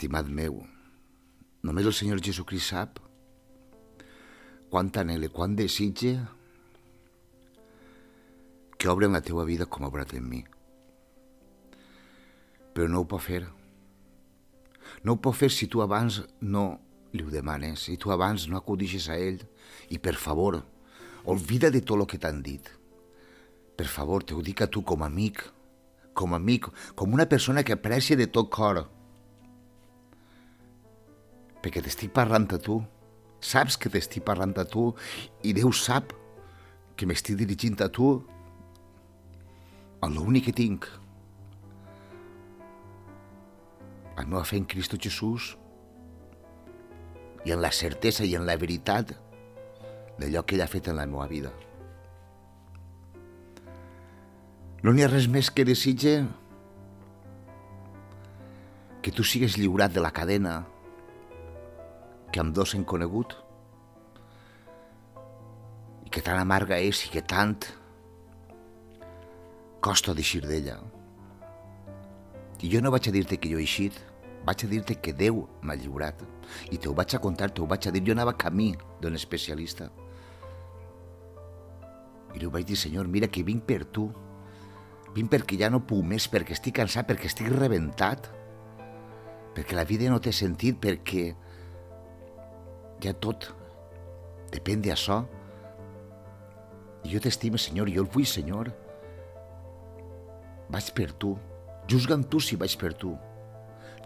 [0.00, 0.54] Estimat meu,
[1.60, 2.94] només el Senyor Jesucrist sap
[4.72, 6.14] quant anhele, quant desitja
[8.80, 10.38] que obre la teua vida com ha obrat en mi.
[12.72, 13.42] Però no ho pot fer.
[15.04, 16.62] No ho pot fer si tu abans no
[17.12, 19.42] li ho demanes, si tu abans no acudixes a ell.
[19.92, 20.62] I per favor,
[21.28, 22.70] oblida de tot el que t'han dit.
[23.76, 25.44] Per favor, te ho dic a tu com a amic,
[26.16, 28.80] com a amic, com una persona que aprecia de tot cor.
[31.60, 32.80] Perquè t'estic parlant a tu,
[33.40, 34.90] saps que t'estic parlant a tu
[35.44, 36.14] i Déu sap
[36.96, 38.12] que m'estic dirigint a tu
[40.04, 40.86] amb l'únic que tinc.
[44.16, 45.54] La meva fe en Cristo Jesús
[47.48, 49.14] i en la certesa i en la veritat
[50.20, 51.52] d'allò que ell ha fet en la meva vida.
[54.84, 56.20] No n'hi ha res més que desitge
[59.00, 60.60] que tu sigues lliurat de la cadena
[62.30, 63.34] que amb dos hem conegut
[66.06, 67.58] i que tan amarga és i que tant
[69.80, 70.78] costa d'eixir d'ella.
[72.60, 73.96] I jo no vaig a dir-te que jo he eixit,
[74.44, 76.20] vaig a dir-te que Déu m'ha lliurat.
[76.70, 78.02] I te ho vaig a contar, te ho vaig a dir.
[78.04, 79.88] Jo anava camí d'un especialista.
[82.34, 84.10] I li vaig dir, senyor, mira que vinc per tu.
[85.14, 88.28] Vinc perquè ja no puc més, perquè estic cansat, perquè estic rebentat.
[89.56, 91.32] Perquè la vida no té sentit, perquè
[93.04, 93.50] ja tot
[94.52, 95.22] depèn d'això.
[97.06, 98.70] Jo t'estime, senyor, jo el vull, senyor.
[100.70, 101.34] Vaig per tu.
[101.90, 103.14] Juzga'm tu si vaig per tu.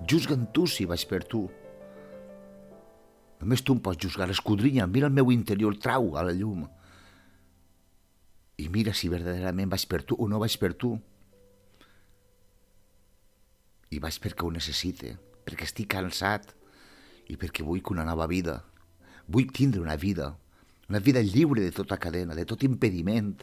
[0.08, 1.42] Juzga'm tu si vaig per tu.
[3.42, 6.64] Només tu em pots juzgar, escudrinya, mira el meu interior, trau a la llum.
[8.56, 10.94] I mira si verdaderament vaig per tu o no vaig per tu.
[13.90, 16.54] I vaig perquè ho necessite, perquè estic cansat
[17.28, 18.62] i perquè vull una nova vida.
[19.28, 20.34] Vull tindre una vida,
[20.88, 23.34] una vida lliure de tota cadena, de tot impediment.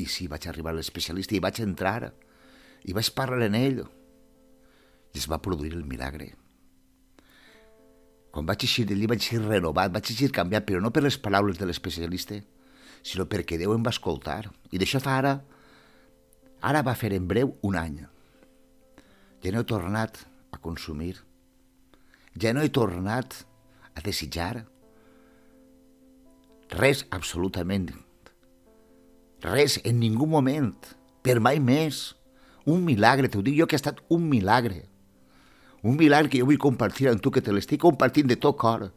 [0.00, 2.12] I sí, vaig arribar a l'especialista i vaig entrar
[2.88, 3.80] i vaig parlar en ell
[5.10, 6.32] i es va produir el milagre.
[8.30, 11.58] Quan vaig eixir d'allí vaig ser renovat, vaig eixir canviat, però no per les paraules
[11.58, 12.38] de l'especialista,
[13.02, 14.44] sinó perquè Déu em va escoltar.
[14.70, 15.34] I d'això fa ara,
[16.62, 17.98] ara va fer en breu un any.
[19.42, 21.16] Ja no he tornat a consumir.
[22.40, 23.34] Ja no he tornat
[23.94, 24.64] a desitjar.
[26.70, 27.90] Res, absolutament.
[29.44, 30.76] Res, en ningú moment.
[31.20, 32.14] Per mai més.
[32.64, 34.86] Un milagre, t'ho dic jo que ha estat un milagre.
[35.82, 38.88] Un milagre que jo vull compartir amb tu, que te l'estic compartint de tot cor.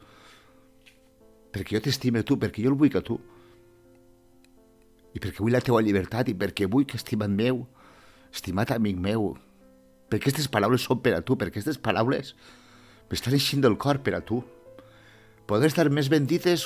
[1.54, 3.20] Perquè jo t'estime tu, perquè jo el vull que tu.
[5.14, 7.66] I perquè vull la teua llibertat i perquè vull que, estimat meu,
[8.34, 9.34] estimat amic meu,
[10.10, 12.34] perquè aquestes paraules són per a tu, perquè aquestes paraules
[13.14, 14.42] m'estan eixint del cor per a tu.
[15.46, 16.66] Poden estar més bendites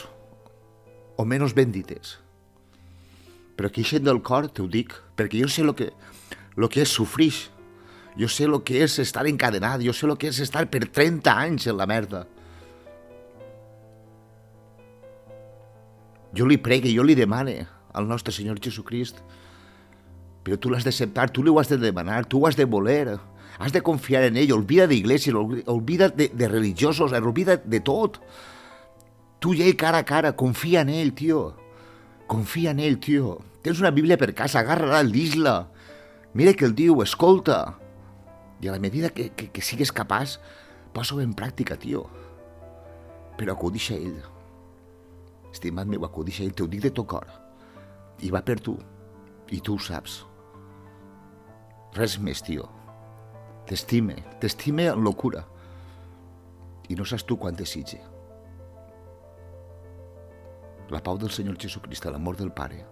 [1.19, 2.15] o menys bendites.
[3.57, 5.89] Però que eixen del cor, te ho dic, perquè jo sé el que,
[6.55, 7.33] lo que és sofrir,
[8.17, 11.33] jo sé el que és estar encadenat, jo sé el que és estar per 30
[11.33, 12.23] anys en la merda.
[16.37, 17.63] Jo li pregue, jo li demane
[17.97, 19.19] al nostre Senyor Jesucrist,
[20.45, 23.17] però tu l'has d'acceptar, tu li ho has de demanar, tu ho has de voler,
[23.57, 28.19] has de confiar en ell, olvida d'iglesia, olvida de, de religiosos, olvida de tot.
[29.41, 31.55] Tu i ell cara a cara, confia en ell, tio.
[32.29, 33.37] Confia en ell, tio.
[33.65, 35.57] Tens una Bíblia per casa, agarra-la, llis-la.
[36.37, 37.77] Mira que el diu, escolta.
[38.61, 40.37] I a la medida que, que, que sigues capaç,
[40.93, 42.05] posa-ho en pràctica, tio.
[43.37, 44.21] Però acudix a ell.
[45.53, 47.29] Estimat meu, acudix a ell, t'ho dic de tot cor.
[48.21, 48.77] I va per tu.
[49.53, 50.21] I tu ho saps.
[51.97, 52.76] Res més, tio.
[53.67, 55.43] T'estime, t'estime amb locura.
[56.87, 57.99] I no saps tu quan desitge.
[60.87, 62.85] La pau del Senyor Jesucrist, l'amor del Pare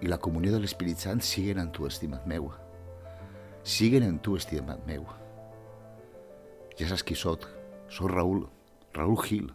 [0.00, 2.52] i la comunió de l'Espírit Sant siguen en tu, estimat meu.
[3.66, 5.06] Siguen en tu, estimat meu.
[6.78, 7.48] Ja saps qui sóc.
[7.90, 8.44] Soc Raül,
[8.94, 9.48] Raül Gil.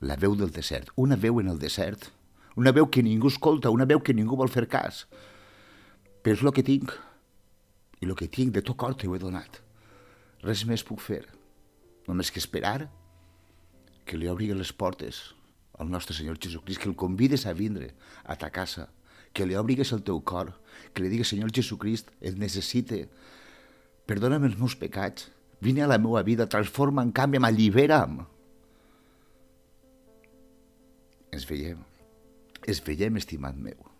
[0.00, 0.88] La veu del desert.
[0.96, 2.08] Una veu en el desert.
[2.56, 5.04] Una veu que ningú escolta, una veu que ningú vol fer cas.
[6.22, 6.94] Però és el que tinc.
[8.00, 9.60] I el que tinc de tot cor t'ho he donat.
[10.44, 11.24] Res més puc fer.
[12.06, 12.88] Només que esperar
[14.08, 15.34] que li obri les portes
[15.78, 17.92] al nostre Senyor Jesucrist, que el convides a vindre
[18.24, 18.88] a ta casa,
[19.32, 20.54] que li obrigues el teu cor,
[20.92, 23.04] que li digues, Senyor Jesucrist, et necessite,
[24.08, 25.28] perdona'm els meus pecats,
[25.62, 28.18] vine a la meva vida, transforma'm, canvia'm, allibera'm.
[31.36, 31.84] Ens veiem,
[32.66, 33.97] ens veiem, estimat meu.